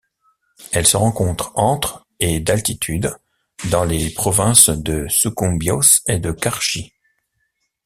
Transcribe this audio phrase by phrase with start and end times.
[0.71, 3.15] Elle se rencontre entre et d'altitude
[3.69, 6.91] dans les provinces de Sucumbíos et de Carchi.